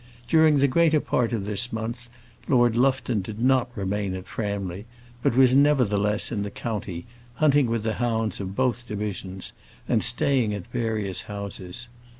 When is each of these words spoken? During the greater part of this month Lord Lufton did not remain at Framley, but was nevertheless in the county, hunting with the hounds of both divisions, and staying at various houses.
During 0.27 0.57
the 0.57 0.67
greater 0.67 0.99
part 0.99 1.31
of 1.31 1.45
this 1.45 1.71
month 1.71 2.09
Lord 2.47 2.75
Lufton 2.75 3.21
did 3.21 3.39
not 3.39 3.69
remain 3.77 4.15
at 4.15 4.25
Framley, 4.25 4.87
but 5.21 5.35
was 5.37 5.53
nevertheless 5.53 6.31
in 6.31 6.41
the 6.41 6.49
county, 6.49 7.05
hunting 7.35 7.67
with 7.69 7.83
the 7.83 7.93
hounds 8.01 8.39
of 8.41 8.55
both 8.55 8.87
divisions, 8.87 9.53
and 9.87 10.03
staying 10.03 10.55
at 10.55 10.65
various 10.65 11.21
houses. 11.21 11.87